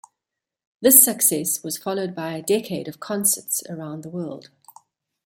[0.81, 4.49] This success was followed by a decade of concerts around the world.